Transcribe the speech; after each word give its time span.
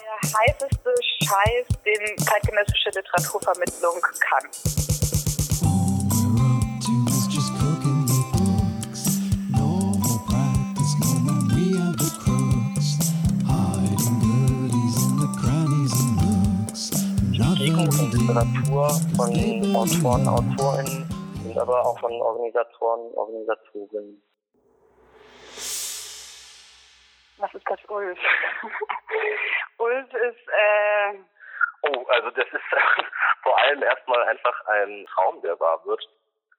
der 0.00 0.16
heißeste 0.38 0.94
Scheiß, 1.22 1.66
den 1.84 2.18
zeitgenössische 2.18 2.90
Literaturvermittlung 2.90 4.00
kann. 4.20 4.50
Literatur 18.34 18.88
von 19.16 19.76
Autoren, 19.76 20.28
Autorinnen 20.28 21.08
und 21.44 21.58
aber 21.58 21.84
auch 21.86 21.98
von 22.00 22.12
Organisatoren, 22.12 23.14
Organisatorinnen. 23.14 24.22
Was 27.38 27.54
ist 27.54 27.64
das 27.68 27.78
Ulf? 27.88 28.18
Also 32.14 32.30
das 32.30 32.46
ist 32.48 32.70
vor 33.42 33.58
allem 33.60 33.82
erstmal 33.82 34.22
einfach 34.24 34.66
ein 34.66 35.06
Traum, 35.12 35.40
der 35.42 35.58
wahr 35.60 35.84
wird. 35.84 36.02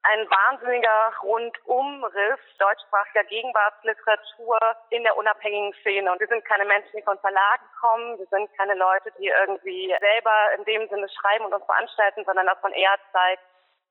ein 0.02 0.30
wahnsinniger 0.30 1.12
Rundumriss 1.22 2.38
deutschsprachiger 2.58 3.24
Gegenwartsliteratur 3.24 4.58
in 4.90 5.02
der 5.02 5.16
unabhängigen 5.16 5.74
Szene. 5.80 6.12
Und 6.12 6.20
wir 6.20 6.28
sind 6.28 6.44
keine 6.44 6.64
Menschen, 6.64 6.96
die 6.96 7.02
von 7.02 7.18
Verlagen 7.18 7.66
kommen. 7.80 8.18
Wir 8.18 8.26
sind 8.26 8.48
keine 8.56 8.74
Leute, 8.74 9.10
die 9.18 9.26
irgendwie 9.26 9.94
selber 9.98 10.36
in 10.56 10.64
dem 10.64 10.88
Sinne 10.88 11.08
schreiben 11.08 11.46
und 11.46 11.54
uns 11.54 11.64
veranstalten, 11.66 12.24
sondern 12.24 12.46
dass 12.46 12.62
man 12.62 12.72
eher 12.72 12.96
zeigt, 13.12 13.42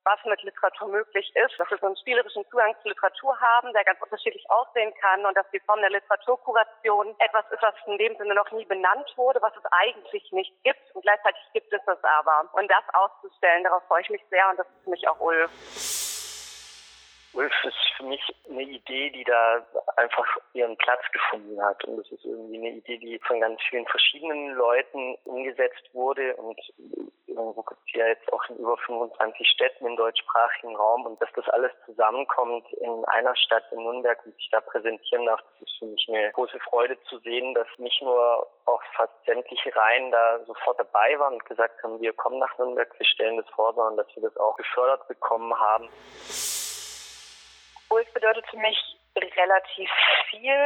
was 0.06 0.24
mit 0.26 0.42
Literatur 0.44 0.88
möglich 0.88 1.32
ist, 1.36 1.60
dass 1.60 1.70
wir 1.70 1.78
so 1.78 1.88
einen 1.88 1.98
spielerischen 1.98 2.46
Zugang 2.50 2.76
zu 2.82 2.90
Literatur 2.90 3.40
haben, 3.42 3.74
der 3.74 3.84
ganz 3.84 4.00
unterschiedlich 4.02 4.50
aussehen 4.50 4.94
kann 5.02 5.26
und 5.26 5.36
dass 5.36 5.50
die 5.52 5.60
Form 5.62 5.82
der 5.82 5.90
Literaturkuration 5.90 7.16
etwas 7.20 7.46
ist, 7.52 7.62
was 7.62 7.74
in 7.88 7.98
dem 7.98 8.16
Sinne 8.18 8.36
noch 8.36 8.50
nie 8.52 8.66
benannt 8.66 9.12
wurde, 9.16 9.42
was 9.42 9.56
es 9.58 9.66
eigentlich 9.72 10.32
nicht 10.32 10.54
gibt 10.64 10.94
und 10.94 11.02
gleichzeitig 11.02 11.42
gibt 11.54 11.74
es 11.74 11.82
es 11.82 12.04
aber. 12.04 12.48
Und 12.54 12.70
das 12.70 12.84
auszustellen, 12.94 13.64
darauf 13.64 13.84
freue 13.88 14.02
ich 14.02 14.10
mich 14.10 14.24
sehr 14.30 14.48
und 14.50 14.60
das 14.60 14.68
ist 14.68 14.84
für 14.84 14.90
mich 14.92 15.08
auch 15.08 15.20
Ulf. 15.20 15.50
Ulf 17.36 17.54
ist 17.66 17.76
für 17.98 18.04
mich 18.06 18.22
eine 18.50 18.64
Idee, 18.64 19.10
die 19.10 19.24
da 19.26 19.66
einfach 19.98 20.26
ihren 20.54 20.78
Platz 20.78 21.02
gefunden 21.12 21.62
hat. 21.62 21.84
Und 21.84 21.98
das 21.98 22.10
ist 22.12 22.24
irgendwie 22.24 22.58
eine 22.58 22.78
Idee, 22.78 22.98
die 22.98 23.20
von 23.20 23.42
ganz 23.42 23.60
vielen 23.70 23.86
verschiedenen 23.88 24.54
Leuten 24.54 25.16
umgesetzt 25.26 25.90
wurde. 25.94 26.36
Und 26.38 26.58
irgendwo 27.28 27.62
gibt 27.64 27.82
es 27.88 27.94
ja 27.94 28.08
jetzt 28.08 28.32
auch 28.32 28.44
in 28.50 28.58
über 28.58 28.78
25 29.10 29.48
Städten 29.48 29.86
im 29.86 29.96
deutschsprachigen 29.96 30.76
Raum. 30.76 31.06
Und 31.06 31.22
dass 31.22 31.30
das 31.36 31.48
alles 31.50 31.72
zusammenkommt 31.86 32.66
in 32.74 33.06
einer 33.06 33.36
Stadt 33.36 33.64
in 33.72 33.84
Nürnberg 33.84 34.20
und 34.26 34.36
sich 34.36 34.50
da 34.52 34.62
präsentieren 34.62 35.26
darf, 35.26 35.42
das 35.42 35.68
ist 35.68 35.78
für 35.80 35.86
mich 35.86 36.06
eine 36.10 36.32
große 36.32 36.60
Freude 36.70 36.98
zu 37.04 37.20
sehen, 37.20 37.54
dass 37.54 37.68
nicht 37.78 38.02
nur 38.02 38.48
auch 38.66 38.82
fast 38.96 39.14
sämtliche 39.26 39.76
Reihen 39.76 40.12
da 40.12 40.40
sofort 40.46 40.80
dabei 40.80 41.20
waren 41.20 41.34
und 41.34 41.46
gesagt 41.46 41.82
haben, 41.84 42.00
wir 42.02 42.14
kommen 42.14 42.40
nach 42.40 42.58
Nürnberg, 42.58 42.92
wir 42.98 43.06
stellen 43.06 43.38
das 43.38 43.50
vor, 43.50 43.74
sondern 43.74 43.98
dass 43.98 44.16
wir 44.16 44.24
das 44.24 44.38
auch 44.38 44.56
gefördert 44.56 45.08
bekommen 45.08 45.54
haben. 45.60 45.90
Ulf 47.90 48.14
bedeutet 48.14 48.46
für 48.50 48.58
mich 48.58 48.78
relativ 49.16 49.90
viel, 50.30 50.58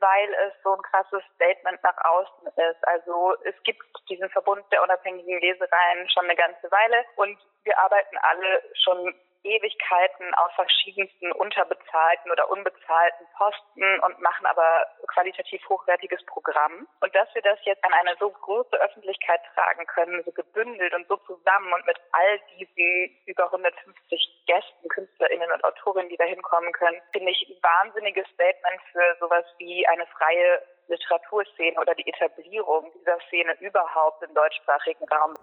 weil 0.00 0.34
es 0.46 0.52
so 0.62 0.74
ein 0.74 0.82
krasses 0.82 1.22
Statement 1.34 1.82
nach 1.82 1.96
außen 2.04 2.46
ist. 2.48 2.88
Also 2.88 3.34
es 3.44 3.54
gibt 3.64 3.82
diesen 4.08 4.28
Verbund 4.30 4.64
der 4.70 4.82
unabhängigen 4.82 5.40
Lesereien 5.40 6.08
schon 6.10 6.24
eine 6.24 6.36
ganze 6.36 6.70
Weile 6.70 7.04
und 7.16 7.38
wir 7.64 7.78
arbeiten 7.78 8.16
alle 8.18 8.62
schon 8.84 9.14
Ewigkeiten 9.46 10.34
auf 10.34 10.52
verschiedensten 10.54 11.30
unterbezahlten 11.32 12.30
oder 12.30 12.50
unbezahlten 12.50 13.26
Posten 13.38 14.00
und 14.00 14.20
machen 14.20 14.46
aber 14.46 14.86
qualitativ 15.06 15.62
hochwertiges 15.68 16.24
Programm. 16.26 16.88
Und 17.00 17.14
dass 17.14 17.32
wir 17.34 17.42
das 17.42 17.58
jetzt 17.64 17.84
an 17.84 17.92
eine 17.92 18.16
so 18.18 18.30
große 18.30 18.76
Öffentlichkeit 18.76 19.40
tragen 19.54 19.86
können, 19.86 20.22
so 20.24 20.32
gebündelt 20.32 20.92
und 20.94 21.06
so 21.06 21.16
zusammen 21.18 21.72
und 21.72 21.86
mit 21.86 21.96
all 22.12 22.40
diesen 22.58 23.16
über 23.26 23.44
150 23.44 24.44
Gästen, 24.46 24.88
KünstlerInnen 24.88 25.50
und 25.52 25.64
Autorinnen, 25.64 26.08
die 26.08 26.16
da 26.16 26.24
hinkommen 26.24 26.72
können, 26.72 27.00
finde 27.12 27.30
ich 27.30 27.48
ein 27.48 27.62
wahnsinniges 27.62 28.26
Statement 28.34 28.82
für 28.92 29.16
sowas 29.20 29.44
wie 29.58 29.86
eine 29.86 30.06
freie 30.06 30.62
Literaturszene 30.88 31.80
oder 31.80 31.94
die 31.94 32.08
Etablierung 32.08 32.90
dieser 32.94 33.18
Szene 33.28 33.56
überhaupt 33.60 34.22
im 34.22 34.34
deutschsprachigen 34.34 35.04
Raum. 35.08 35.34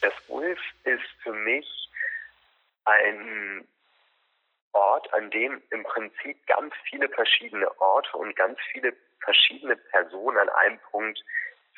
Das 0.00 0.12
Ulf 0.28 0.60
ist 0.84 1.22
für 1.22 1.32
mich 1.32 1.83
ein 2.84 3.66
Ort, 4.72 5.12
an 5.14 5.30
dem 5.30 5.62
im 5.70 5.84
Prinzip 5.84 6.46
ganz 6.46 6.74
viele 6.88 7.08
verschiedene 7.08 7.80
Orte 7.80 8.16
und 8.16 8.34
ganz 8.34 8.58
viele 8.72 8.92
verschiedene 9.20 9.76
Personen 9.76 10.38
an 10.38 10.48
einem 10.48 10.78
Punkt 10.90 11.22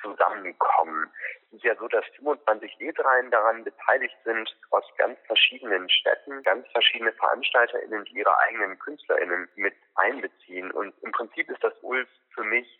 zusammenkommen. 0.00 1.10
Es 1.48 1.58
ist 1.58 1.64
ja 1.64 1.76
so, 1.76 1.88
dass 1.88 2.04
25 2.16 2.78
Lesereien 2.78 3.30
daran 3.30 3.64
beteiligt 3.64 4.16
sind, 4.24 4.54
aus 4.70 4.84
ganz 4.98 5.18
verschiedenen 5.26 5.88
Städten, 5.88 6.42
ganz 6.42 6.66
verschiedene 6.72 7.12
VeranstalterInnen, 7.12 8.04
die 8.06 8.18
ihre 8.18 8.36
eigenen 8.38 8.78
KünstlerInnen 8.78 9.48
mit 9.56 9.74
einbeziehen. 9.94 10.70
Und 10.70 10.94
im 11.02 11.12
Prinzip 11.12 11.50
ist 11.50 11.62
das 11.62 11.74
Ulf 11.82 12.08
für 12.34 12.44
mich 12.44 12.78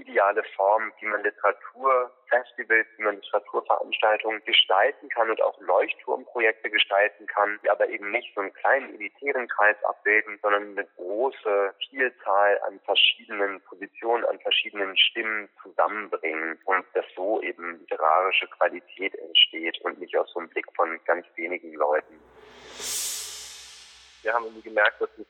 ideale 0.00 0.42
Form, 0.56 0.92
wie 1.00 1.06
man 1.06 1.22
Literaturfestivals, 1.22 2.86
wie 2.96 3.02
man 3.02 3.16
Literaturveranstaltungen 3.16 4.44
gestalten 4.44 5.08
kann 5.08 5.30
und 5.30 5.42
auch 5.42 5.58
Leuchtturmprojekte 5.60 6.70
gestalten 6.70 7.26
kann, 7.26 7.58
die 7.62 7.70
aber 7.70 7.88
eben 7.88 8.10
nicht 8.10 8.34
so 8.34 8.40
einen 8.40 8.52
kleinen 8.52 8.94
elitären 8.94 9.48
Kreis 9.48 9.76
abbilden, 9.84 10.38
sondern 10.42 10.70
eine 10.70 10.86
große 10.96 11.74
Vielzahl 11.88 12.60
an 12.66 12.80
verschiedenen 12.84 13.60
Positionen, 13.62 14.24
an 14.24 14.38
verschiedenen 14.40 14.96
Stimmen 14.96 15.48
zusammenbringen 15.62 16.58
und 16.64 16.84
dass 16.94 17.04
so 17.14 17.40
eben 17.42 17.80
literarische 17.80 18.46
Qualität 18.48 19.14
entsteht 19.14 19.80
und 19.82 19.98
nicht 19.98 20.16
aus 20.16 20.30
so 20.32 20.40
einem 20.40 20.48
Blick 20.50 20.66
von 20.74 21.00
ganz 21.04 21.26
wenigen 21.36 21.74
Leuten. 21.74 22.20
Wir 24.22 24.34
haben 24.34 24.62
gemerkt, 24.62 25.00
dass, 25.00 25.10
es, 25.18 25.26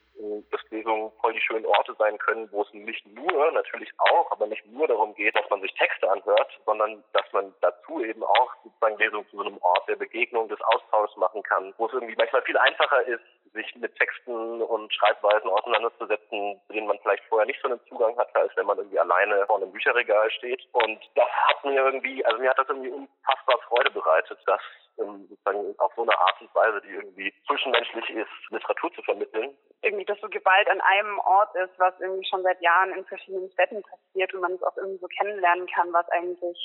Lesungen 0.70 1.10
voll 1.20 1.32
die 1.32 1.40
schönen 1.40 1.66
Orte 1.66 1.94
sein 1.98 2.18
können, 2.18 2.50
wo 2.52 2.62
es 2.62 2.72
nicht 2.72 3.06
nur, 3.06 3.50
natürlich 3.52 3.90
auch, 3.98 4.30
aber 4.30 4.46
nicht 4.46 4.64
nur 4.66 4.86
darum 4.86 5.14
geht, 5.14 5.36
dass 5.36 5.48
man 5.50 5.60
sich 5.60 5.72
Texte 5.74 6.10
anhört, 6.10 6.50
sondern 6.64 7.02
dass 7.12 7.24
man 7.32 7.52
dazu 7.60 8.04
eben 8.04 8.22
auch 8.22 8.54
sozusagen 8.62 8.98
Lesungen 8.98 9.28
zu 9.28 9.36
so 9.36 9.42
einem 9.42 9.58
Ort 9.58 9.88
der 9.88 9.96
Begegnung, 9.96 10.48
des 10.48 10.60
Austauschs 10.60 11.16
machen 11.16 11.42
kann, 11.42 11.74
wo 11.78 11.86
es 11.86 11.92
irgendwie 11.92 12.14
manchmal 12.16 12.42
viel 12.42 12.56
einfacher 12.56 13.02
ist, 13.06 13.24
sich 13.52 13.74
mit 13.76 13.94
Texten 13.96 14.62
und 14.62 14.92
Schreibweisen 14.92 15.48
auseinanderzusetzen, 15.48 16.60
zu 16.66 16.72
denen 16.72 16.86
man 16.86 16.98
vielleicht 17.00 17.24
vorher 17.24 17.46
nicht 17.46 17.60
so 17.62 17.68
einen 17.68 17.80
Zugang 17.88 18.16
hatte, 18.18 18.36
als 18.36 18.54
wenn 18.56 18.66
man 18.66 18.78
irgendwie 18.78 18.98
alleine 18.98 19.46
vor 19.46 19.56
einem 19.56 19.72
Bücherregal 19.72 20.30
steht. 20.32 20.62
Und 20.72 21.00
das 21.14 21.28
hat 21.48 21.64
mir 21.64 21.82
irgendwie, 21.82 22.24
also 22.24 22.38
mir 22.38 22.50
hat 22.50 22.58
das 22.58 22.68
irgendwie 22.68 22.90
unfassbar 22.90 23.58
Freude 23.68 23.90
bereitet, 23.90 24.38
das 24.46 24.60
ähm, 24.98 25.26
sozusagen 25.28 25.74
auf 25.78 25.92
so 25.94 26.02
eine 26.02 26.18
Art 26.18 26.40
und 26.40 26.54
Weise, 26.54 26.80
die 26.82 26.94
irgendwie 26.94 27.32
zwischenmenschlich 27.46 28.10
ist, 28.10 28.50
Literatur 28.50 28.92
zu 28.92 29.02
vermitteln. 29.02 29.56
irgendwie 29.82 30.05
das 30.06 30.18
so 30.20 30.28
geballt 30.28 30.68
an 30.68 30.80
einem 30.80 31.18
Ort 31.20 31.54
ist, 31.56 31.78
was 31.78 31.94
irgendwie 32.00 32.26
schon 32.28 32.42
seit 32.42 32.60
Jahren 32.60 32.92
in 32.92 33.04
verschiedenen 33.04 33.50
Städten 33.52 33.82
passiert 33.82 34.32
und 34.34 34.40
man 34.40 34.52
es 34.52 34.62
auch 34.62 34.76
irgendwie 34.76 34.98
so 34.98 35.08
kennenlernen 35.08 35.66
kann, 35.68 35.92
was 35.92 36.08
eigentlich 36.10 36.56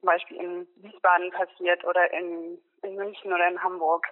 zum 0.00 0.06
Beispiel 0.06 0.36
in 0.36 0.68
Wiesbaden 0.76 1.30
passiert 1.32 1.84
oder 1.84 2.12
in, 2.12 2.58
in 2.82 2.96
München 2.96 3.32
oder 3.32 3.48
in 3.48 3.62
Hamburg. 3.62 4.06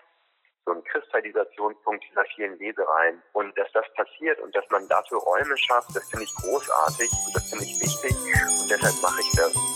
so 0.65 0.73
ein 0.73 0.83
Kristallisationspunkt 0.85 2.05
dieser 2.11 2.25
vielen 2.35 2.59
Lesereien. 2.59 3.23
Und 3.33 3.57
dass 3.57 3.71
das 3.73 3.87
passiert 3.95 4.41
und 4.41 4.55
dass 4.55 4.69
man 4.71 4.87
dafür 4.89 5.19
Räume 5.19 5.57
schafft, 5.57 5.95
das 5.95 6.09
finde 6.11 6.25
ich 6.25 6.35
großartig 6.35 7.11
und 7.27 7.37
das 7.37 7.49
finde 7.49 7.65
ich 7.65 7.81
wichtig 7.81 8.13
und 8.61 8.71
deshalb 8.71 9.01
mache 9.03 9.21
ich 9.21 9.31
das. 9.37 9.76